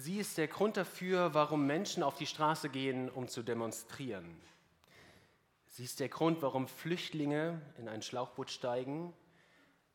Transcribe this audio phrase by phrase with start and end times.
[0.00, 4.24] Sie ist der Grund dafür, warum Menschen auf die Straße gehen, um zu demonstrieren.
[5.66, 9.12] Sie ist der Grund, warum Flüchtlinge in ein Schlauchboot steigen.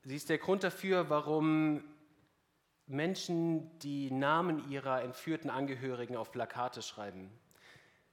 [0.04, 1.84] Sie ist der Grund dafür, warum
[2.86, 7.32] Menschen die Namen ihrer entführten Angehörigen auf Plakate schreiben.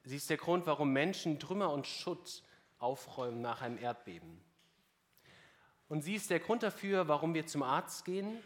[0.02, 2.42] Sie ist der Grund, warum Menschen Trümmer und Schutt
[2.78, 4.40] aufräumen nach einem Erdbeben.
[5.90, 8.42] Und sie ist der Grund dafür, warum wir zum Arzt gehen,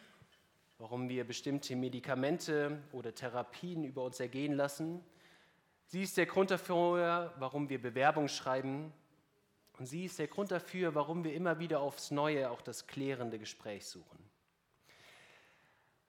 [0.79, 5.05] warum wir bestimmte Medikamente oder Therapien über uns ergehen lassen.
[5.87, 8.93] Sie ist der Grund dafür, warum wir Bewerbung schreiben.
[9.79, 13.39] Und sie ist der Grund dafür, warum wir immer wieder aufs Neue auch das klärende
[13.39, 14.19] Gespräch suchen.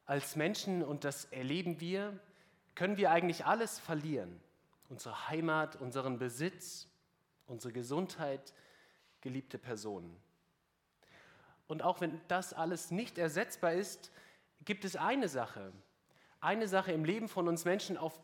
[0.05, 2.17] Als Menschen, und das erleben wir,
[2.75, 4.39] können wir eigentlich alles verlieren.
[4.89, 6.87] Unsere Heimat, unseren Besitz,
[7.45, 8.53] unsere Gesundheit,
[9.21, 10.15] geliebte Personen.
[11.67, 14.11] Und auch wenn das alles nicht ersetzbar ist,
[14.67, 15.71] gibt es eine Sache,
[16.41, 18.21] eine Sache im Leben von uns Menschen, auf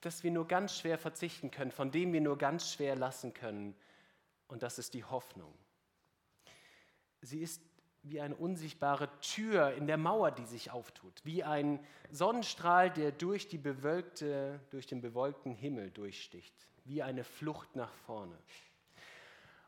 [0.00, 3.74] das wir nur ganz schwer verzichten können, von dem wir nur ganz schwer lassen können.
[4.46, 5.52] Und das ist die Hoffnung.
[7.20, 7.60] Sie ist
[8.02, 13.48] wie eine unsichtbare Tür in der Mauer, die sich auftut, wie ein Sonnenstrahl, der durch,
[13.48, 18.38] die bewölkte, durch den bewölkten Himmel durchsticht, wie eine Flucht nach vorne.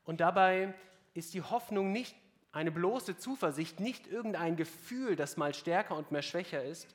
[0.04, 0.72] Und dabei
[1.14, 2.16] ist die Hoffnung nicht
[2.52, 6.94] eine bloße Zuversicht, nicht irgendein Gefühl, das mal stärker und mehr schwächer ist,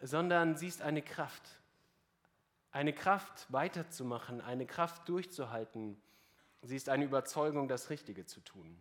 [0.00, 1.42] sondern sie ist eine Kraft.
[2.70, 6.00] Eine Kraft weiterzumachen, eine Kraft durchzuhalten.
[6.62, 8.78] Sie ist eine Überzeugung, das Richtige zu tun.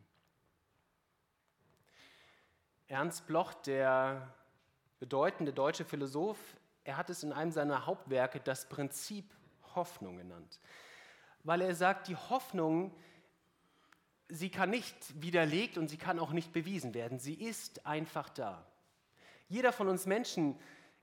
[2.87, 4.33] Ernst Bloch, der
[4.99, 6.37] bedeutende deutsche Philosoph,
[6.83, 9.33] er hat es in einem seiner Hauptwerke das Prinzip
[9.73, 10.59] Hoffnung genannt,
[11.43, 12.95] weil er sagt, die Hoffnung
[14.29, 17.19] sie kann nicht widerlegt und sie kann auch nicht bewiesen werden.
[17.19, 18.65] Sie ist einfach da.
[19.47, 20.59] Jeder von uns Menschen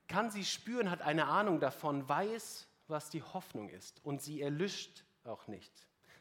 [0.09, 5.05] kann sie spüren, hat eine Ahnung davon, weiß, was die Hoffnung ist und sie erlischt
[5.25, 5.73] auch nicht.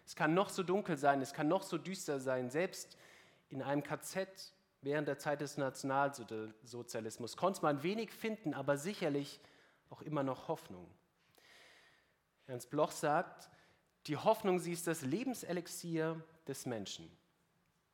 [0.05, 2.97] Es kann noch so dunkel sein, es kann noch so düster sein, selbst
[3.49, 9.39] in einem KZ während der Zeit des Nationalsozialismus konnte man wenig finden, aber sicherlich
[9.89, 10.89] auch immer noch Hoffnung.
[12.47, 13.49] Ernst Bloch sagt,
[14.07, 17.09] die Hoffnung, sie ist das Lebenselixier des Menschen.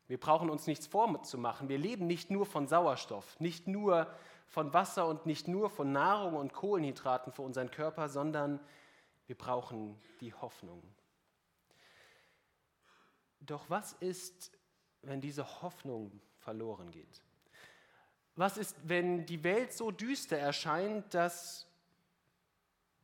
[0.07, 1.67] Wir brauchen uns nichts vorzumachen.
[1.67, 4.07] Wir leben nicht nur von Sauerstoff, nicht nur
[4.47, 8.61] von Wasser und nicht nur von Nahrung und Kohlenhydraten für unseren Körper, sondern
[9.25, 10.81] wir brauchen die Hoffnung.
[13.41, 14.51] Doch was ist,
[15.01, 17.21] wenn diese Hoffnung verloren geht?
[18.37, 21.67] Was ist, wenn die Welt so düster erscheint, dass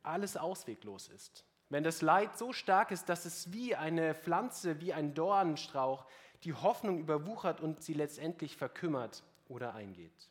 [0.02, 1.44] alles ausweglos ist?
[1.74, 6.06] Wenn das Leid so stark ist, dass es wie eine Pflanze, wie ein Dornenstrauch
[6.44, 10.30] die Hoffnung überwuchert und sie letztendlich verkümmert oder eingeht.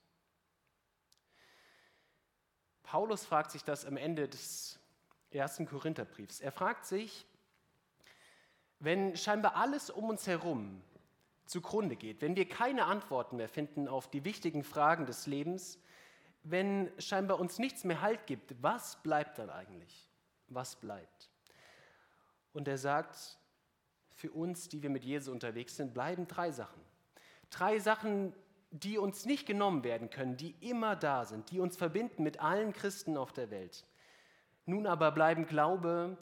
[2.84, 4.80] Paulus fragt sich das am Ende des
[5.32, 6.40] ersten Korintherbriefs.
[6.40, 7.26] Er fragt sich,
[8.80, 10.82] wenn scheinbar alles um uns herum
[11.44, 15.78] zugrunde geht, wenn wir keine Antworten mehr finden auf die wichtigen Fragen des Lebens,
[16.44, 20.08] wenn scheinbar uns nichts mehr Halt gibt, was bleibt dann eigentlich?
[20.48, 21.33] Was bleibt?
[22.54, 23.38] Und er sagt,
[24.14, 26.82] für uns, die wir mit Jesus unterwegs sind, bleiben drei Sachen.
[27.50, 28.34] Drei Sachen,
[28.72, 32.74] die uns nicht genommen werden können, die immer da sind, die uns verbinden mit allen
[32.74, 33.86] Christen auf der Welt.
[34.66, 36.18] Nun aber bleiben Glaube,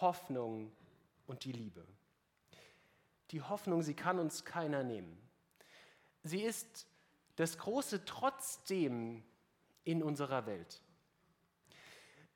[0.00, 0.72] Hoffnung
[1.26, 1.84] und die Liebe.
[3.30, 5.18] Die Hoffnung, sie kann uns keiner nehmen.
[6.22, 6.86] Sie ist
[7.36, 9.24] das große Trotzdem
[9.84, 10.82] in unserer Welt.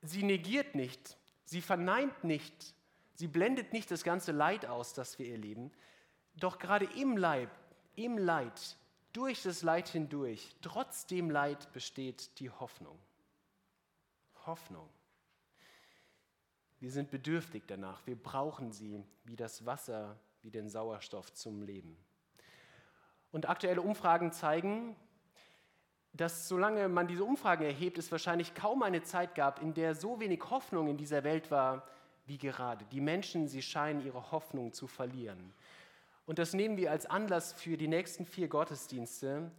[0.03, 2.75] Sie negiert nicht, sie verneint nicht,
[3.15, 5.71] Sie blendet nicht das ganze Leid aus, das wir erleben,
[6.37, 7.51] doch gerade im Leib,
[7.95, 8.77] im Leid,
[9.13, 12.99] durch das Leid hindurch, trotz dem Leid besteht die Hoffnung.
[14.47, 14.89] Hoffnung.
[16.81, 21.97] Wir sind bedürftig danach, wir brauchen sie wie das Wasser, wie den Sauerstoff zum Leben.
[23.31, 24.97] Und aktuelle Umfragen zeigen,
[26.13, 30.21] dass solange man diese Umfragen erhebt, es wahrscheinlich kaum eine Zeit gab, in der so
[30.21, 31.87] wenig Hoffnung in dieser Welt war
[32.27, 32.85] wie gerade.
[32.87, 35.53] Die Menschen, sie scheinen ihre Hoffnung zu verlieren.
[36.27, 39.51] Und das nehmen wir als Anlass für die nächsten vier Gottesdienste,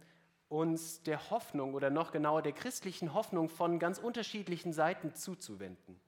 [0.48, 6.00] uns der Hoffnung oder noch genauer der christlichen Hoffnung von ganz unterschiedlichen Seiten zuzuwenden.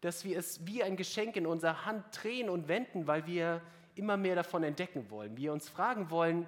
[0.00, 3.62] Dass wir es wie ein Geschenk in unserer Hand drehen und wenden, weil wir
[3.94, 5.36] immer mehr davon entdecken wollen.
[5.36, 6.46] Wir uns fragen wollen,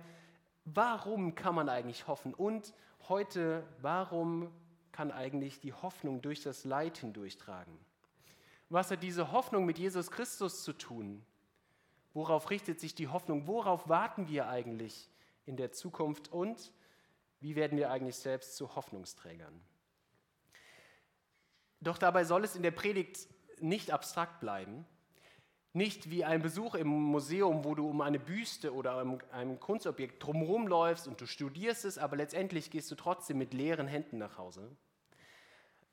[0.64, 2.34] warum kann man eigentlich hoffen?
[2.34, 2.74] Und
[3.08, 4.50] heute, warum
[4.92, 7.78] kann eigentlich die Hoffnung durch das Leid hindurchtragen?
[8.68, 11.24] Was hat diese Hoffnung mit Jesus Christus zu tun?
[12.14, 13.46] Worauf richtet sich die Hoffnung?
[13.46, 15.10] Worauf warten wir eigentlich
[15.44, 16.32] in der Zukunft?
[16.32, 16.72] Und
[17.40, 19.60] wie werden wir eigentlich selbst zu Hoffnungsträgern?
[21.80, 23.28] Doch dabei soll es in der Predigt
[23.60, 24.86] nicht abstrakt bleiben,
[25.72, 30.24] nicht wie ein Besuch im Museum, wo du um eine Büste oder um ein Kunstobjekt
[30.24, 34.38] drumherum läufst und du studierst es, aber letztendlich gehst du trotzdem mit leeren Händen nach
[34.38, 34.74] Hause.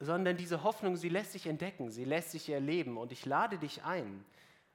[0.03, 3.83] Sondern diese Hoffnung, sie lässt sich entdecken, sie lässt sich erleben und ich lade dich
[3.83, 4.25] ein.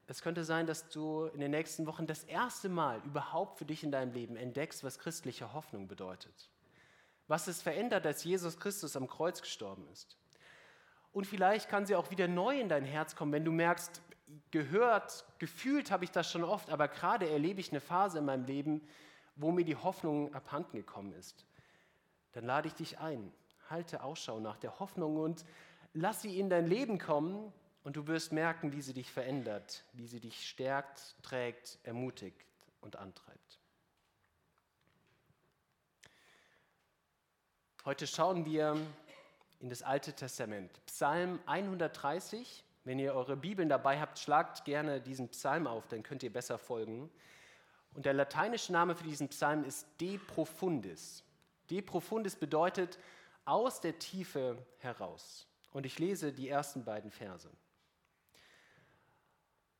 [0.07, 3.85] Es könnte sein, dass du in den nächsten Wochen das erste Mal überhaupt für dich
[3.85, 6.49] in deinem Leben entdeckst, was christliche Hoffnung bedeutet.
[7.27, 10.17] Was es verändert, als Jesus Christus am Kreuz gestorben ist.
[11.13, 14.01] Und vielleicht kann sie auch wieder neu in dein Herz kommen, wenn du merkst,
[14.51, 18.47] gehört, gefühlt habe ich das schon oft, aber gerade erlebe ich eine Phase in meinem
[18.47, 18.81] Leben,
[19.37, 21.45] wo mir die Hoffnung abhanden gekommen ist.
[22.33, 23.31] Dann lade ich dich ein,
[23.70, 25.44] halte Ausschau nach der Hoffnung und
[25.94, 27.53] lass sie in dein Leben kommen
[27.85, 32.44] und du wirst merken, wie sie dich verändert, wie sie dich stärkt, trägt, ermutigt
[32.81, 33.59] und antreibt.
[37.85, 38.76] Heute schauen wir
[39.61, 40.70] in das Alte Testament.
[40.87, 46.23] Psalm 130 wenn ihr eure Bibeln dabei habt, schlagt gerne diesen Psalm auf, dann könnt
[46.23, 47.11] ihr besser folgen.
[47.93, 51.23] Und der lateinische Name für diesen Psalm ist De Profundis.
[51.69, 52.99] De Profundis bedeutet
[53.49, 55.47] aus der Tiefe heraus.
[55.73, 57.50] Und ich lese die ersten beiden Verse.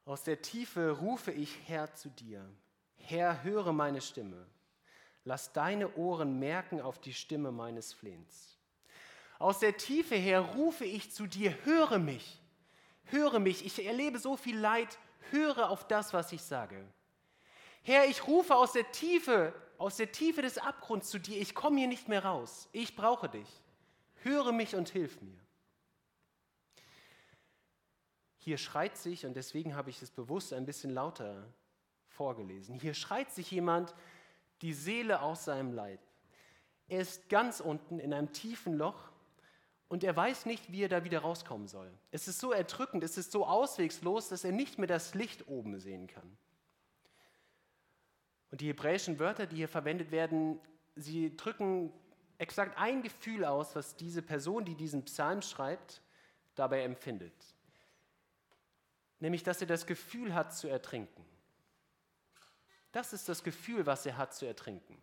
[0.05, 2.49] Aus der Tiefe rufe ich Herr zu dir.
[2.97, 4.47] Herr, höre meine Stimme.
[5.25, 8.59] Lass deine Ohren merken auf die Stimme meines Flehens.
[9.39, 12.41] Aus der Tiefe her rufe ich zu dir, höre mich
[13.11, 14.99] höre mich, ich erlebe so viel Leid,
[15.31, 16.87] höre auf das, was ich sage.
[17.89, 21.79] Herr, ich rufe aus der Tiefe, aus der Tiefe des Abgrunds zu dir, ich komme
[21.79, 23.49] hier nicht mehr raus, ich brauche dich.
[24.17, 25.41] Höre mich und hilf mir.
[28.37, 31.51] Hier schreit sich, und deswegen habe ich es bewusst ein bisschen lauter
[32.09, 33.95] vorgelesen, hier schreit sich jemand
[34.61, 36.01] die Seele aus seinem Leib.
[36.89, 39.11] Er ist ganz unten in einem tiefen Loch
[39.89, 41.91] und er weiß nicht, wie er da wieder rauskommen soll.
[42.11, 45.81] Es ist so erdrückend, es ist so auswegslos, dass er nicht mehr das Licht oben
[45.81, 46.37] sehen kann.
[48.51, 50.59] Und die hebräischen Wörter, die hier verwendet werden,
[50.97, 51.93] sie drücken
[52.39, 56.01] exakt ein Gefühl aus, was diese Person, die diesen Psalm schreibt,
[56.55, 57.35] dabei empfindet.
[59.21, 61.25] Nämlich, dass er das Gefühl hat zu ertrinken.
[62.93, 64.97] Das ist das Gefühl, was er hat zu ertrinken.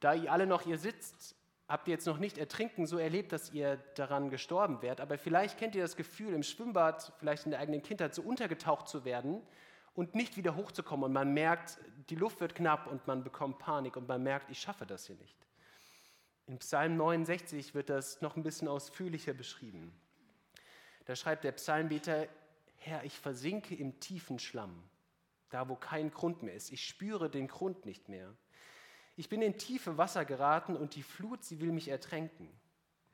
[0.00, 1.34] Da ihr alle noch hier sitzt,
[1.68, 5.58] habt ihr jetzt noch nicht Ertrinken so erlebt, dass ihr daran gestorben wärt, aber vielleicht
[5.58, 9.42] kennt ihr das Gefühl, im Schwimmbad, vielleicht in der eigenen Kindheit, so untergetaucht zu werden
[9.96, 11.06] und nicht wieder hochzukommen.
[11.06, 11.78] Und man merkt,
[12.10, 15.16] die Luft wird knapp und man bekommt Panik und man merkt, ich schaffe das hier
[15.16, 15.36] nicht.
[16.46, 19.92] In Psalm 69 wird das noch ein bisschen ausführlicher beschrieben.
[21.06, 22.28] Da schreibt der Psalmbeter,
[22.76, 24.84] Herr, ich versinke im tiefen Schlamm,
[25.50, 26.70] da wo kein Grund mehr ist.
[26.70, 28.32] Ich spüre den Grund nicht mehr.
[29.16, 32.48] Ich bin in tiefe Wasser geraten und die Flut, sie will mich ertränken.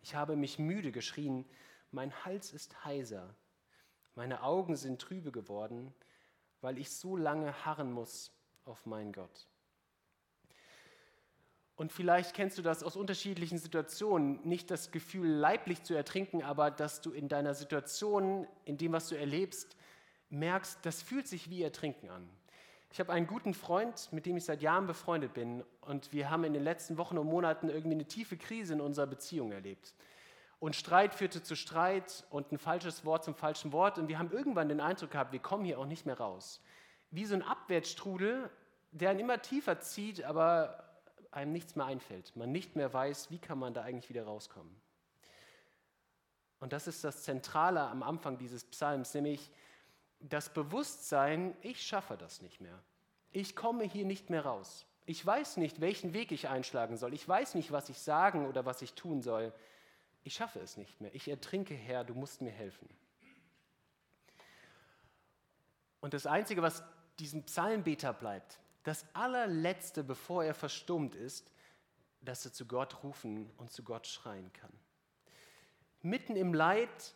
[0.03, 1.49] Ich habe mich müde geschrien,
[1.93, 3.35] mein Hals ist heiser,
[4.15, 5.95] meine Augen sind trübe geworden,
[6.63, 8.33] weil ich so lange harren muss
[8.65, 9.47] auf meinen Gott.
[11.77, 16.71] Und vielleicht kennst du das aus unterschiedlichen Situationen, nicht das Gefühl, leiblich zu ertrinken, aber
[16.71, 19.77] dass du in deiner Situation, in dem, was du erlebst,
[20.31, 22.29] merkst, das fühlt sich wie Ertrinken an.
[22.93, 26.45] Ich habe einen guten Freund, mit dem ich seit Jahren befreundet bin und wir haben
[26.45, 29.95] in den letzten Wochen und Monaten irgendwie eine tiefe Krise in unserer Beziehung erlebt.
[30.63, 34.31] Und Streit führte zu Streit und ein falsches Wort zum falschen Wort und wir haben
[34.31, 36.63] irgendwann den Eindruck gehabt, wir kommen hier auch nicht mehr raus.
[37.11, 38.49] Wie so ein Abwärtsstrudel,
[38.93, 40.89] der einen immer tiefer zieht, aber
[41.33, 42.37] einem nichts mehr einfällt.
[42.37, 44.73] Man nicht mehr weiß, wie kann man da eigentlich wieder rauskommen.
[46.61, 49.51] Und das ist das Zentrale am Anfang dieses Psalms, nämlich
[50.21, 52.79] das Bewusstsein, ich schaffe das nicht mehr.
[53.33, 54.87] Ich komme hier nicht mehr raus.
[55.07, 57.15] Ich weiß nicht, welchen Weg ich einschlagen soll.
[57.15, 59.53] Ich weiß nicht, was ich sagen oder was ich tun soll.
[60.25, 61.15] Ich schaffe es nicht mehr.
[61.15, 62.89] Ich ertrinke, Herr, du musst mir helfen.
[66.01, 66.83] Und das Einzige, was
[67.19, 71.53] diesem Psalmbeter bleibt, das allerletzte, bevor er verstummt ist,
[72.21, 74.73] dass er zu Gott rufen und zu Gott schreien kann.
[76.03, 77.15] Mitten im Leid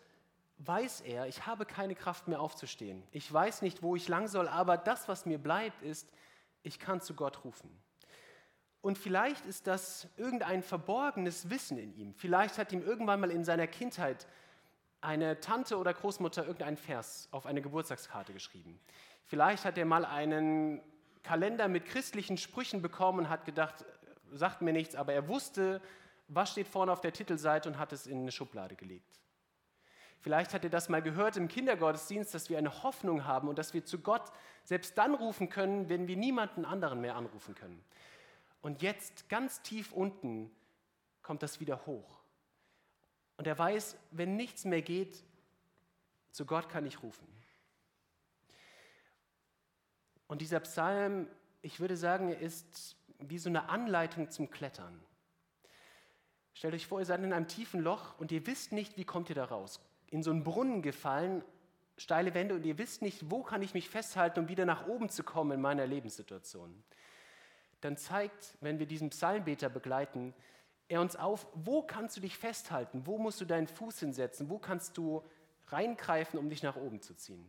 [0.59, 3.03] weiß er, ich habe keine Kraft mehr aufzustehen.
[3.11, 6.09] Ich weiß nicht, wo ich lang soll, aber das, was mir bleibt, ist,
[6.63, 7.71] ich kann zu Gott rufen.
[8.87, 12.15] Und vielleicht ist das irgendein verborgenes Wissen in ihm.
[12.15, 14.29] Vielleicht hat ihm irgendwann mal in seiner Kindheit
[15.01, 18.79] eine Tante oder Großmutter irgendeinen Vers auf eine Geburtstagskarte geschrieben.
[19.25, 20.81] Vielleicht hat er mal einen
[21.25, 23.85] Kalender mit christlichen Sprüchen bekommen und hat gedacht,
[24.31, 25.83] sagt mir nichts, aber er wusste,
[26.29, 29.19] was steht vorne auf der Titelseite und hat es in eine Schublade gelegt.
[30.21, 33.75] Vielleicht hat ihr das mal gehört im Kindergottesdienst, dass wir eine Hoffnung haben und dass
[33.75, 34.31] wir zu Gott
[34.63, 37.85] selbst dann rufen können, wenn wir niemanden anderen mehr anrufen können.
[38.67, 40.51] Und jetzt ganz tief unten
[41.23, 42.19] kommt das wieder hoch.
[43.37, 45.23] Und er weiß, wenn nichts mehr geht,
[46.33, 47.29] zu Gott kann ich rufen.
[50.27, 51.29] Und dieser Psalm,
[51.63, 55.01] ich würde sagen, ist wie so eine Anleitung zum Klettern.
[56.53, 59.29] Stellt euch vor, ihr seid in einem tiefen Loch und ihr wisst nicht, wie kommt
[59.29, 59.79] ihr da raus.
[60.09, 61.45] In so einen Brunnen gefallen,
[61.99, 65.09] steile Wände und ihr wisst nicht, wo kann ich mich festhalten, um wieder nach oben
[65.09, 66.83] zu kommen in meiner Lebenssituation.
[67.81, 70.35] Dann zeigt, wenn wir diesen Psalmbeter begleiten,
[70.89, 74.59] er uns auf, wo kannst du dich festhalten, wo musst du deinen Fuß hinsetzen, wo
[74.59, 75.23] kannst du
[75.69, 77.49] reingreifen, um dich nach oben zu ziehen.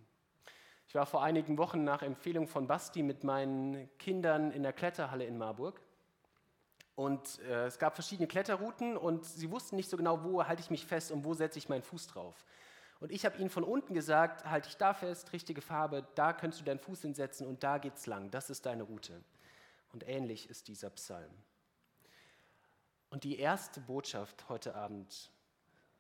[0.88, 5.26] Ich war vor einigen Wochen nach Empfehlung von Basti mit meinen Kindern in der Kletterhalle
[5.26, 5.82] in Marburg
[6.96, 10.72] und äh, es gab verschiedene Kletterrouten und sie wussten nicht so genau, wo halte ich
[10.72, 12.44] mich fest und wo setze ich meinen Fuß drauf.
[13.00, 16.60] Und ich habe ihnen von unten gesagt, halte ich da fest, richtige Farbe, da kannst
[16.60, 19.22] du deinen Fuß hinsetzen und da geht's lang, das ist deine Route.
[19.92, 21.32] Und ähnlich ist dieser Psalm.
[23.10, 25.32] Und die erste Botschaft heute Abend,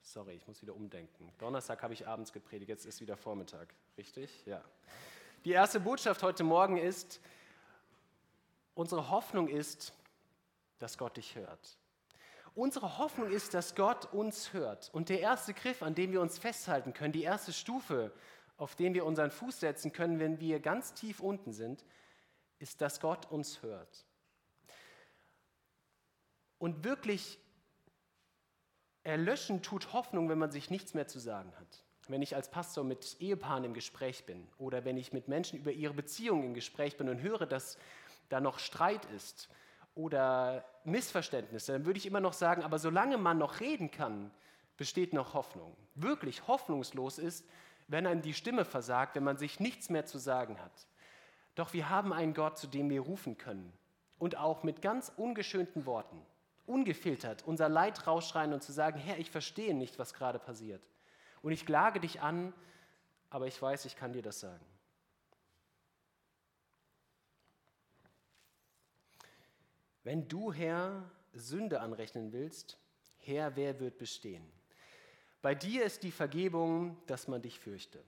[0.01, 1.31] sorry, ich muss wieder umdenken.
[1.37, 4.45] Donnerstag habe ich abends gepredigt, jetzt ist wieder Vormittag, richtig?
[4.45, 4.63] Ja.
[5.45, 7.21] Die erste Botschaft heute Morgen ist,
[8.75, 9.93] unsere Hoffnung ist,
[10.79, 11.77] dass Gott dich hört.
[12.55, 14.89] Unsere Hoffnung ist, dass Gott uns hört.
[14.93, 18.11] Und der erste Griff, an dem wir uns festhalten können, die erste Stufe,
[18.57, 21.85] auf den wir unseren Fuß setzen können, wenn wir ganz tief unten sind,
[22.59, 24.05] ist, dass Gott uns hört.
[26.59, 27.39] Und wirklich
[29.03, 31.83] erlöschen tut Hoffnung, wenn man sich nichts mehr zu sagen hat.
[32.07, 35.71] Wenn ich als Pastor mit Ehepaaren im Gespräch bin oder wenn ich mit Menschen über
[35.71, 37.77] ihre Beziehung im Gespräch bin und höre, dass
[38.29, 39.49] da noch Streit ist
[39.95, 44.31] oder Missverständnisse, dann würde ich immer noch sagen, aber solange man noch reden kann,
[44.77, 45.75] besteht noch Hoffnung.
[45.95, 47.45] Wirklich hoffnungslos ist,
[47.87, 50.87] wenn einem die Stimme versagt, wenn man sich nichts mehr zu sagen hat.
[51.57, 53.73] Doch wir haben einen Gott, zu dem wir rufen können
[54.19, 56.23] und auch mit ganz ungeschönten Worten,
[56.67, 60.87] ungefiltert, unser Leid rausschreien und zu sagen, Herr, ich verstehe nicht, was gerade passiert.
[61.41, 62.53] Und ich klage dich an,
[63.31, 64.65] aber ich weiß, ich kann dir das sagen.
[70.03, 72.77] Wenn du, Herr, Sünde anrechnen willst,
[73.17, 74.47] Herr, wer wird bestehen?
[75.41, 78.03] Bei dir ist die Vergebung, dass man dich fürchte.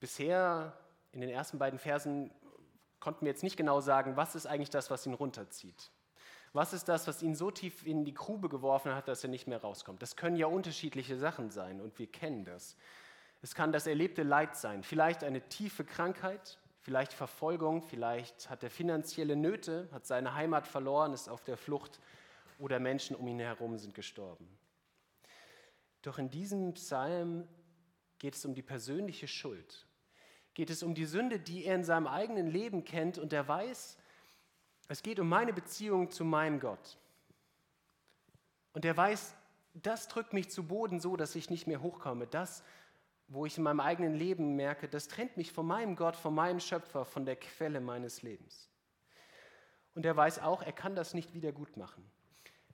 [0.00, 0.76] Bisher
[1.12, 2.30] in den ersten beiden Versen
[3.00, 5.90] konnten wir jetzt nicht genau sagen, was ist eigentlich das, was ihn runterzieht.
[6.52, 9.46] Was ist das, was ihn so tief in die Grube geworfen hat, dass er nicht
[9.46, 10.00] mehr rauskommt?
[10.02, 12.76] Das können ja unterschiedliche Sachen sein und wir kennen das.
[13.42, 18.70] Es kann das erlebte Leid sein, vielleicht eine tiefe Krankheit, vielleicht Verfolgung, vielleicht hat er
[18.70, 22.00] finanzielle Nöte, hat seine Heimat verloren, ist auf der Flucht
[22.58, 24.48] oder Menschen um ihn herum sind gestorben.
[26.02, 27.46] Doch in diesem Psalm
[28.18, 29.86] geht es um die persönliche Schuld.
[30.58, 33.96] Geht es um die Sünde, die er in seinem eigenen Leben kennt und er weiß,
[34.88, 36.98] es geht um meine Beziehung zu meinem Gott.
[38.72, 39.36] Und er weiß,
[39.74, 42.26] das drückt mich zu Boden so, dass ich nicht mehr hochkomme.
[42.26, 42.64] Das
[43.28, 46.60] wo ich in meinem eigenen Leben merke, das trennt mich von meinem Gott, von meinem
[46.60, 48.70] Schöpfer, von der Quelle meines Lebens.
[49.94, 52.02] Und er weiß auch, er kann das nicht wieder gut machen.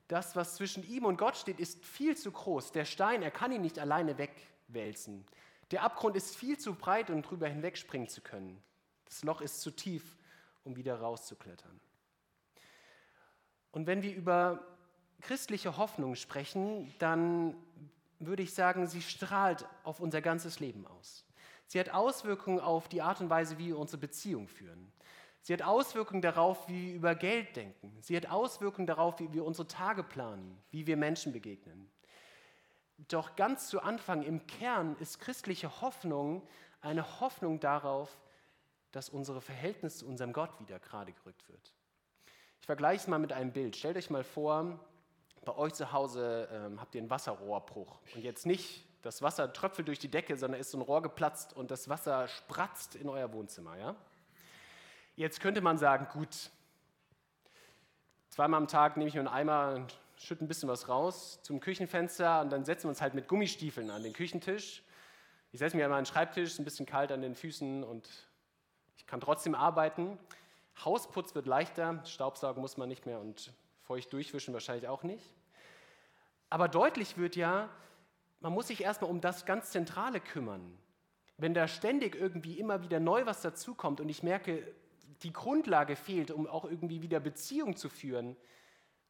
[0.07, 2.71] Das, was zwischen ihm und Gott steht, ist viel zu groß.
[2.73, 5.26] Der Stein, er kann ihn nicht alleine wegwälzen.
[5.75, 8.62] Der Abgrund ist viel zu breit, um drüber hinwegspringen zu können.
[9.07, 10.16] Das Loch ist zu tief,
[10.62, 11.81] um wieder rauszuklettern.
[13.73, 14.64] Und wenn wir über
[15.21, 17.57] christliche Hoffnung sprechen, dann
[18.21, 21.26] würde ich sagen, sie strahlt auf unser ganzes Leben aus.
[21.66, 24.93] Sie hat Auswirkungen auf die Art und Weise, wie wir unsere Beziehung führen.
[25.40, 27.99] Sie hat Auswirkungen darauf, wie wir über Geld denken.
[28.00, 31.90] Sie hat Auswirkungen darauf, wie wir unsere Tage planen, wie wir Menschen begegnen.
[32.97, 36.47] Doch ganz zu Anfang im Kern ist christliche Hoffnung
[36.81, 38.17] eine Hoffnung darauf,
[38.93, 41.75] dass unser Verhältnis zu unserem Gott wieder gerade gerückt wird.
[42.61, 43.77] Ich vergleiche es mal mit einem Bild.
[43.77, 44.79] Stellt euch mal vor,
[45.45, 47.99] bei euch zu Hause ähm, habt ihr einen Wasserrohrbruch.
[48.15, 51.55] Und jetzt nicht, das Wasser tröpfelt durch die Decke, sondern ist so ein Rohr geplatzt
[51.55, 53.77] und das Wasser spratzt in euer Wohnzimmer.
[53.77, 53.97] Ja?
[55.17, 56.51] Jetzt könnte man sagen, gut,
[58.31, 61.61] zweimal am Tag nehme ich mir einen Eimer und schütte ein bisschen was raus zum
[61.61, 64.83] Küchenfenster und dann setzen wir uns halt mit Gummistiefeln an den Küchentisch.
[65.52, 68.09] Ich setze mich an meinen Schreibtisch, ist ein bisschen kalt an den Füßen und
[68.97, 70.19] ich kann trotzdem arbeiten.
[70.83, 73.52] Hausputz wird leichter, Staubsaugen muss man nicht mehr und
[73.83, 75.25] feucht durchwischen wahrscheinlich auch nicht.
[76.49, 77.69] Aber deutlich wird ja,
[78.40, 80.78] man muss sich erstmal um das ganz Zentrale kümmern.
[81.37, 84.66] Wenn da ständig irgendwie immer wieder neu was dazukommt und ich merke,
[85.23, 88.37] die Grundlage fehlt, um auch irgendwie wieder Beziehung zu führen,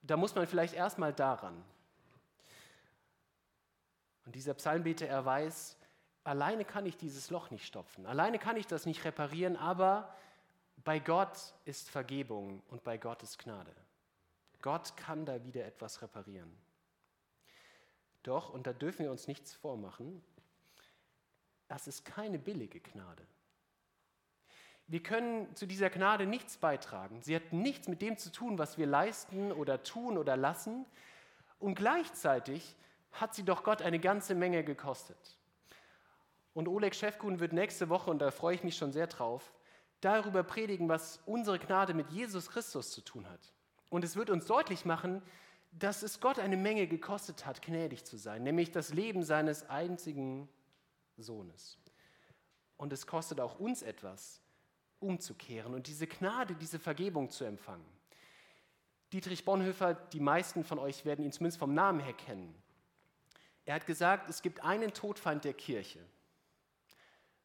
[0.06, 1.62] da muss man vielleicht erstmal daran.
[4.26, 5.76] Und dieser Psalmbeter, er weiß,
[6.24, 10.14] alleine kann ich dieses Loch nicht stopfen, alleine kann ich das nicht reparieren, aber
[10.84, 13.74] bei Gott ist Vergebung und bei Gott ist Gnade.
[14.62, 16.50] Gott kann da wieder etwas reparieren.
[18.22, 20.22] Doch, und da dürfen wir uns nichts vormachen,
[21.68, 23.26] das ist keine billige Gnade.
[24.86, 27.22] Wir können zu dieser Gnade nichts beitragen.
[27.22, 30.84] Sie hat nichts mit dem zu tun, was wir leisten oder tun oder lassen.
[31.58, 32.76] Und gleichzeitig
[33.12, 35.38] hat sie doch Gott eine ganze Menge gekostet.
[36.52, 39.52] Und Oleg Schäfkun wird nächste Woche, und da freue ich mich schon sehr drauf,
[40.00, 43.52] darüber predigen, was unsere Gnade mit Jesus Christus zu tun hat.
[43.88, 45.22] Und es wird uns deutlich machen,
[45.72, 50.48] dass es Gott eine Menge gekostet hat, gnädig zu sein, nämlich das Leben seines einzigen
[51.16, 51.78] Sohnes.
[52.76, 54.40] Und es kostet auch uns etwas,
[55.04, 57.84] umzukehren und diese Gnade, diese Vergebung zu empfangen.
[59.12, 62.54] Dietrich Bonhoeffer, die meisten von euch werden ihn zumindest vom Namen her kennen.
[63.64, 66.00] Er hat gesagt, es gibt einen Todfeind der Kirche.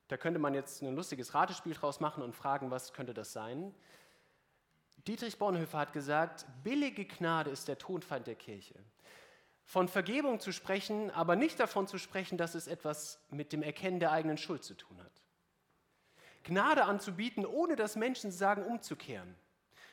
[0.08, 3.74] Da könnte man jetzt ein lustiges Ratespiel draus machen und fragen, was könnte das sein?
[5.08, 8.76] Dietrich Bonhoeffer hat gesagt, billige Gnade ist der Todfeind der Kirche.
[9.64, 14.00] Von Vergebung zu sprechen, aber nicht davon zu sprechen, dass es etwas mit dem Erkennen
[14.00, 15.12] der eigenen Schuld zu tun hat.
[16.44, 19.36] Gnade anzubieten, ohne dass Menschen sagen, umzukehren.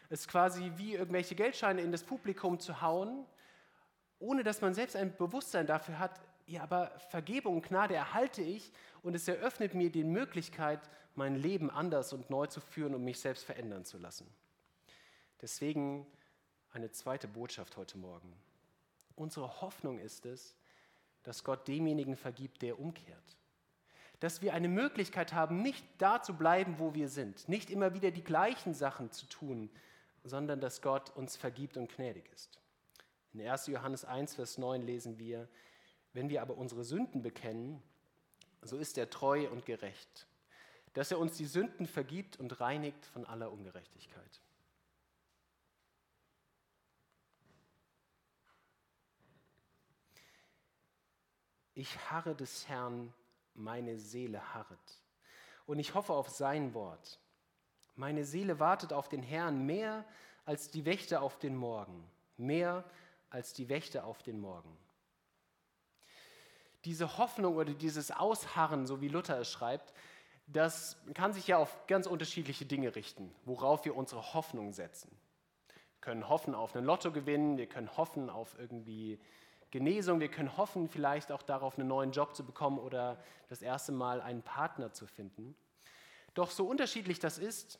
[0.08, 3.26] Es ist quasi wie irgendwelche Geldscheine in das Publikum zu hauen,
[4.18, 8.72] ohne dass man selbst ein Bewusstsein dafür hat, ja, aber Vergebung und Gnade erhalte ich
[9.02, 10.80] und es eröffnet mir die Möglichkeit,
[11.16, 14.32] mein Leben anders und neu zu führen und mich selbst verändern zu lassen.
[15.40, 16.06] Deswegen
[16.70, 18.32] eine zweite Botschaft heute Morgen.
[19.16, 20.56] Unsere Hoffnung ist es,
[21.24, 23.36] dass Gott demjenigen vergibt, der umkehrt
[24.20, 28.10] dass wir eine Möglichkeit haben, nicht da zu bleiben, wo wir sind, nicht immer wieder
[28.10, 29.70] die gleichen Sachen zu tun,
[30.24, 32.58] sondern dass Gott uns vergibt und gnädig ist.
[33.32, 33.66] In 1.
[33.66, 35.48] Johannes 1, Vers 9 lesen wir,
[36.14, 37.82] wenn wir aber unsere Sünden bekennen,
[38.62, 40.26] so ist er treu und gerecht,
[40.94, 44.40] dass er uns die Sünden vergibt und reinigt von aller Ungerechtigkeit.
[51.74, 53.12] Ich harre des Herrn
[53.56, 55.02] meine Seele harret.
[55.66, 57.20] Und ich hoffe auf sein Wort.
[57.94, 60.04] Meine Seele wartet auf den Herrn mehr
[60.44, 62.08] als die Wächter auf den Morgen.
[62.36, 62.84] Mehr
[63.30, 64.76] als die Wächter auf den Morgen.
[66.84, 69.92] Diese Hoffnung oder dieses Ausharren, so wie Luther es schreibt,
[70.46, 75.10] das kann sich ja auf ganz unterschiedliche Dinge richten, worauf wir unsere Hoffnung setzen.
[75.66, 79.18] Wir können hoffen auf einen Lottogewinn, wir können hoffen auf irgendwie
[79.76, 83.92] Genesung, wir können hoffen, vielleicht auch darauf einen neuen Job zu bekommen oder das erste
[83.92, 85.54] Mal einen Partner zu finden.
[86.32, 87.78] Doch so unterschiedlich das ist,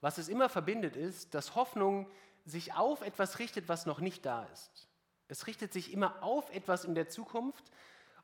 [0.00, 2.10] was es immer verbindet, ist, dass Hoffnung
[2.44, 4.88] sich auf etwas richtet, was noch nicht da ist.
[5.28, 7.70] Es richtet sich immer auf etwas in der Zukunft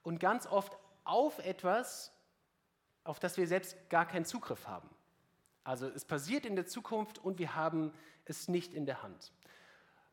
[0.02, 2.12] und ganz oft auf etwas,
[3.04, 4.90] auf das wir selbst gar keinen Zugriff haben.
[5.62, 7.92] Also es passiert in der Zukunft und wir haben
[8.24, 9.32] es nicht in der Hand.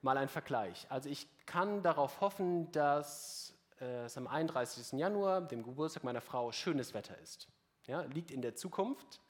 [0.01, 0.87] Mal ein Vergleich.
[0.89, 4.99] Also ich kann darauf hoffen, dass äh, es am 31.
[4.99, 7.47] Januar, dem Geburtstag meiner Frau, schönes Wetter ist.
[7.85, 9.21] Ja, liegt in der Zukunft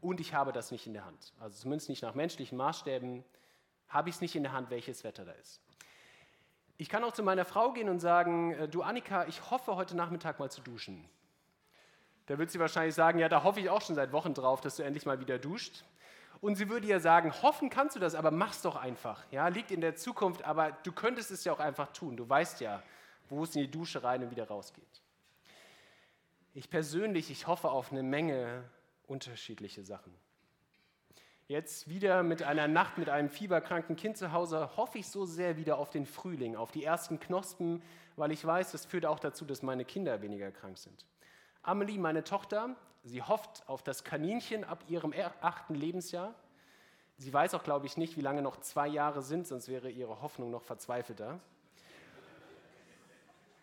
[0.00, 1.32] und ich habe das nicht in der Hand.
[1.40, 3.24] Also zumindest nicht nach menschlichen Maßstäben
[3.88, 5.60] habe ich es nicht in der Hand, welches Wetter da ist.
[6.76, 9.96] Ich kann auch zu meiner Frau gehen und sagen, äh, du Annika, ich hoffe heute
[9.96, 11.08] Nachmittag mal zu duschen.
[12.26, 14.76] Da wird sie wahrscheinlich sagen, ja, da hoffe ich auch schon seit Wochen drauf, dass
[14.76, 15.84] du endlich mal wieder duscht.
[16.40, 19.24] Und sie würde ja sagen, hoffen kannst du das, aber mach's doch einfach.
[19.30, 22.16] Ja, liegt in der Zukunft, aber du könntest es ja auch einfach tun.
[22.16, 22.82] Du weißt ja,
[23.28, 25.02] wo es in die Dusche rein und wieder rausgeht.
[26.52, 28.64] Ich persönlich, ich hoffe auf eine Menge
[29.06, 30.14] unterschiedliche Sachen.
[31.46, 35.58] Jetzt wieder mit einer Nacht mit einem fieberkranken Kind zu Hause hoffe ich so sehr
[35.58, 37.82] wieder auf den Frühling, auf die ersten Knospen,
[38.16, 41.06] weil ich weiß, das führt auch dazu, dass meine Kinder weniger krank sind.
[41.62, 45.12] Amelie, meine Tochter, Sie hofft auf das Kaninchen ab ihrem
[45.42, 46.34] achten Lebensjahr.
[47.18, 50.22] Sie weiß auch, glaube ich, nicht, wie lange noch zwei Jahre sind, sonst wäre ihre
[50.22, 51.38] Hoffnung noch verzweifelter.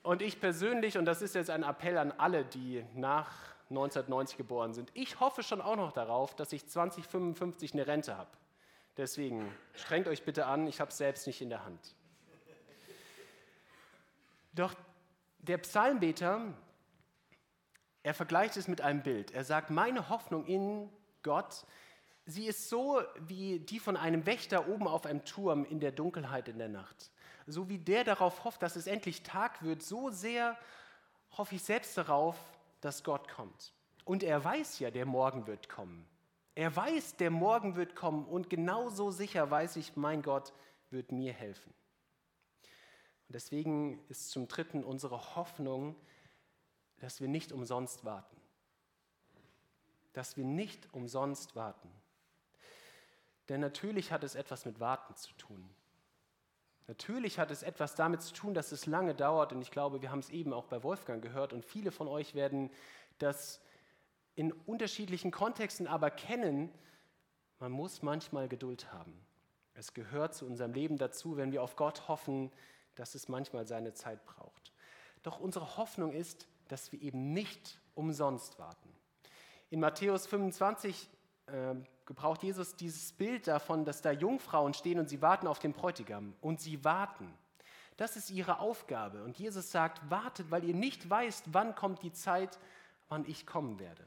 [0.03, 3.31] Und ich persönlich, und das ist jetzt ein Appell an alle, die nach
[3.69, 8.29] 1990 geboren sind, ich hoffe schon auch noch darauf, dass ich 2055 eine Rente habe.
[8.97, 11.95] Deswegen strengt euch bitte an, ich habe es selbst nicht in der Hand.
[14.53, 14.75] Doch
[15.39, 16.53] der Psalmbeter
[18.03, 19.31] er vergleicht es mit einem Bild.
[19.31, 20.89] Er sagt, meine Hoffnung in
[21.23, 21.65] Gott,
[22.25, 26.47] sie ist so wie die von einem Wächter oben auf einem Turm in der Dunkelheit
[26.47, 27.11] in der Nacht.
[27.47, 30.57] So wie der darauf hofft, dass es endlich Tag wird, so sehr
[31.37, 32.37] hoffe ich selbst darauf,
[32.81, 33.73] dass Gott kommt.
[34.05, 36.07] Und er weiß ja, der Morgen wird kommen.
[36.55, 40.53] Er weiß, der Morgen wird kommen und genauso sicher weiß ich, mein Gott
[40.89, 41.73] wird mir helfen.
[43.27, 45.95] Und deswegen ist zum Dritten unsere Hoffnung,
[47.01, 48.37] dass wir nicht umsonst warten.
[50.13, 51.89] Dass wir nicht umsonst warten.
[53.49, 55.69] Denn natürlich hat es etwas mit Warten zu tun.
[56.87, 60.11] Natürlich hat es etwas damit zu tun, dass es lange dauert und ich glaube, wir
[60.11, 62.69] haben es eben auch bei Wolfgang gehört und viele von euch werden
[63.17, 63.61] das
[64.35, 66.71] in unterschiedlichen Kontexten aber kennen,
[67.59, 69.25] man muss manchmal Geduld haben.
[69.73, 72.51] Es gehört zu unserem Leben dazu, wenn wir auf Gott hoffen,
[72.95, 74.71] dass es manchmal seine Zeit braucht.
[75.23, 78.89] Doch unsere Hoffnung ist, dass wir eben nicht umsonst warten.
[79.69, 81.09] In Matthäus 25
[81.47, 85.73] äh, gebraucht Jesus dieses Bild davon, dass da Jungfrauen stehen und sie warten auf den
[85.73, 86.33] Bräutigam.
[86.39, 87.33] Und sie warten.
[87.97, 89.23] Das ist ihre Aufgabe.
[89.23, 92.57] Und Jesus sagt, wartet, weil ihr nicht weißt, wann kommt die Zeit,
[93.09, 94.05] wann ich kommen werde.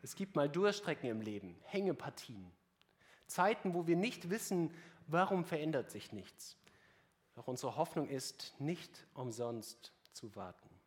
[0.00, 2.50] Es gibt mal Durchstrecken im Leben, Hängepartien.
[3.26, 4.72] Zeiten, wo wir nicht wissen,
[5.06, 6.56] warum verändert sich nichts.
[7.34, 10.77] Doch unsere Hoffnung ist, nicht umsonst zu warten.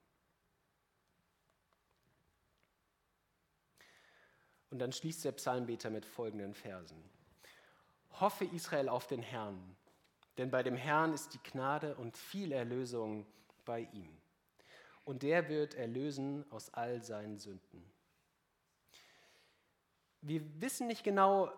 [4.71, 6.97] Und dann schließt der Psalmbeter mit folgenden Versen.
[8.19, 9.75] Hoffe Israel auf den Herrn,
[10.37, 13.25] denn bei dem Herrn ist die Gnade und viel Erlösung
[13.65, 14.17] bei ihm.
[15.03, 17.83] Und der wird erlösen aus all seinen Sünden.
[20.21, 21.51] Wir wissen nicht genau,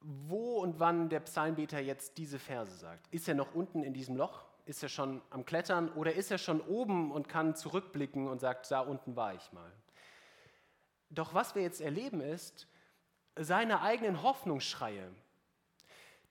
[0.00, 3.06] wo und wann der Psalmbeter jetzt diese Verse sagt.
[3.12, 4.44] Ist er noch unten in diesem Loch?
[4.66, 8.70] Ist er schon am Klettern oder ist er schon oben und kann zurückblicken und sagt,
[8.70, 9.72] da unten war ich mal?
[11.10, 12.66] Doch was wir jetzt erleben ist,
[13.36, 15.10] seine eigenen Hoffnungsschreie,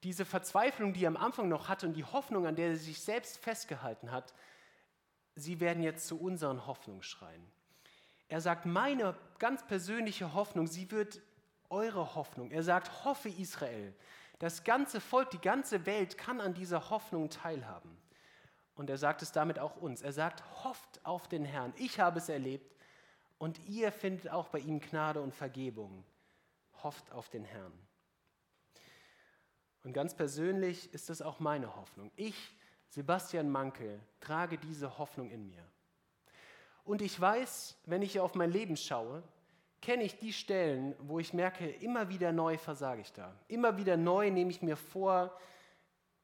[0.03, 3.01] diese Verzweiflung, die er am Anfang noch hatte und die Hoffnung, an der er sich
[3.01, 4.33] selbst festgehalten hat,
[5.35, 7.43] sie werden jetzt zu unseren Hoffnungsschreien.
[8.27, 11.21] Er sagt, meine ganz persönliche Hoffnung, sie wird
[11.69, 12.51] eure Hoffnung.
[12.51, 13.93] Er sagt, hoffe Israel.
[14.39, 17.97] Das ganze Volk, die ganze Welt kann an dieser Hoffnung teilhaben.
[18.75, 20.01] Und er sagt es damit auch uns.
[20.01, 21.73] Er sagt, hofft auf den Herrn.
[21.77, 22.75] Ich habe es erlebt
[23.43, 26.05] und ihr findet auch bei ihm Gnade und Vergebung.
[26.81, 27.73] Hofft auf den Herrn.
[29.83, 32.09] Und ganz persönlich ist das auch meine Hoffnung.
[32.15, 32.55] Ich,
[32.87, 35.61] Sebastian Mankel, trage diese Hoffnung in mir.
[36.85, 39.21] Und ich weiß, wenn ich auf mein Leben schaue,
[39.81, 43.37] kenne ich die Stellen, wo ich merke, immer wieder neu versage ich da.
[43.49, 45.37] Immer wieder neu nehme ich mir vor,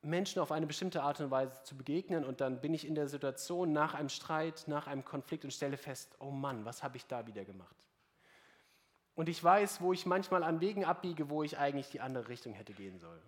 [0.01, 3.07] Menschen auf eine bestimmte Art und Weise zu begegnen und dann bin ich in der
[3.07, 7.05] Situation nach einem Streit, nach einem Konflikt und stelle fest, oh Mann, was habe ich
[7.05, 7.75] da wieder gemacht?
[9.15, 12.53] Und ich weiß, wo ich manchmal an Wegen abbiege, wo ich eigentlich die andere Richtung
[12.53, 13.21] hätte gehen sollen.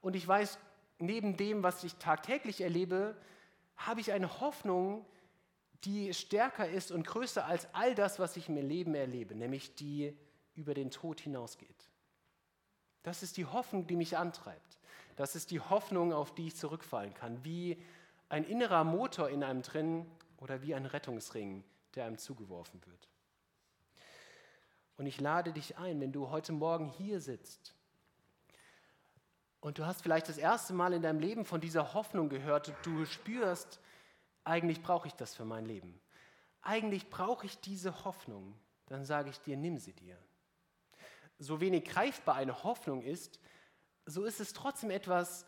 [0.00, 0.58] Und ich weiß,
[0.98, 3.16] neben dem, was ich tagtäglich erlebe,
[3.76, 5.06] habe ich eine Hoffnung,
[5.84, 10.16] die stärker ist und größer als all das, was ich im Leben erlebe, nämlich die
[10.54, 11.90] über den Tod hinausgeht.
[13.02, 14.78] Das ist die Hoffnung, die mich antreibt.
[15.16, 17.82] Das ist die Hoffnung, auf die ich zurückfallen kann, wie
[18.28, 20.06] ein innerer Motor in einem drin
[20.38, 23.08] oder wie ein Rettungsring, der einem zugeworfen wird.
[24.96, 27.74] Und ich lade dich ein, wenn du heute Morgen hier sitzt
[29.60, 32.76] und du hast vielleicht das erste Mal in deinem Leben von dieser Hoffnung gehört und
[32.84, 33.80] du spürst,
[34.44, 36.00] eigentlich brauche ich das für mein Leben.
[36.62, 38.54] Eigentlich brauche ich diese Hoffnung.
[38.86, 40.18] Dann sage ich dir, nimm sie dir.
[41.38, 43.40] So wenig greifbar eine Hoffnung ist,
[44.06, 45.46] so ist es trotzdem etwas,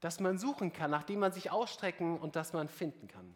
[0.00, 3.34] das man suchen kann, nach dem man sich ausstrecken und das man finden kann.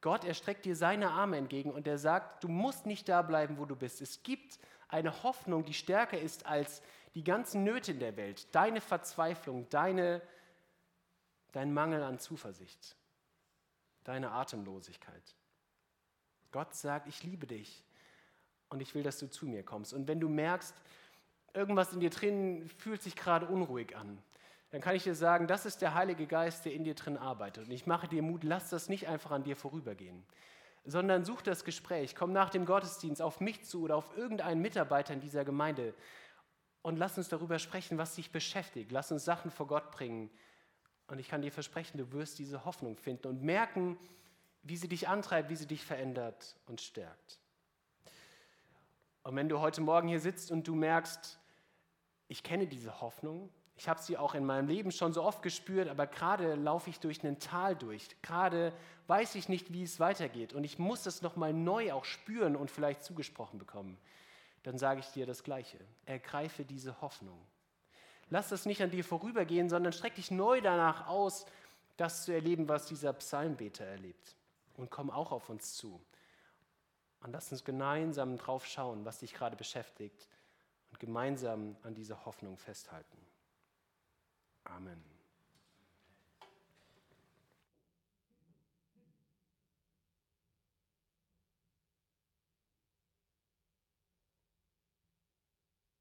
[0.00, 3.58] Gott, er streckt dir seine Arme entgegen und er sagt, du musst nicht da bleiben,
[3.58, 4.00] wo du bist.
[4.00, 6.82] Es gibt eine Hoffnung, die stärker ist als
[7.14, 10.20] die ganzen Nöte in der Welt, deine Verzweiflung, deine,
[11.52, 12.96] dein Mangel an Zuversicht
[14.04, 15.34] deine Atemlosigkeit.
[16.52, 17.82] Gott sagt, ich liebe dich
[18.68, 19.92] und ich will, dass du zu mir kommst.
[19.92, 20.74] Und wenn du merkst,
[21.54, 24.18] irgendwas in dir drin fühlt sich gerade unruhig an,
[24.70, 27.66] dann kann ich dir sagen, das ist der Heilige Geist, der in dir drin arbeitet.
[27.66, 30.24] Und ich mache dir Mut, lass das nicht einfach an dir vorübergehen,
[30.84, 32.16] sondern such das Gespräch.
[32.16, 35.94] Komm nach dem Gottesdienst auf mich zu oder auf irgendeinen Mitarbeiter in dieser Gemeinde
[36.82, 38.90] und lass uns darüber sprechen, was dich beschäftigt.
[38.90, 40.30] Lass uns Sachen vor Gott bringen,
[41.06, 43.98] und ich kann dir versprechen, du wirst diese Hoffnung finden und merken,
[44.62, 47.38] wie sie dich antreibt, wie sie dich verändert und stärkt.
[49.22, 51.38] Und wenn du heute Morgen hier sitzt und du merkst,
[52.28, 55.88] ich kenne diese Hoffnung, ich habe sie auch in meinem Leben schon so oft gespürt,
[55.88, 58.08] aber gerade laufe ich durch ein Tal durch.
[58.22, 58.72] Gerade
[59.08, 62.70] weiß ich nicht, wie es weitergeht und ich muss das nochmal neu auch spüren und
[62.70, 63.98] vielleicht zugesprochen bekommen.
[64.62, 65.78] Dann sage ich dir das Gleiche.
[66.06, 67.38] Ergreife diese Hoffnung.
[68.30, 71.44] Lass das nicht an dir vorübergehen, sondern streck dich neu danach aus,
[71.96, 74.36] das zu erleben, was dieser Psalmbeter erlebt.
[74.76, 76.00] Und komm auch auf uns zu.
[77.20, 80.28] Und lass uns gemeinsam drauf schauen, was dich gerade beschäftigt
[80.94, 83.18] und gemeinsam an dieser Hoffnung festhalten.
[84.62, 85.13] Amen.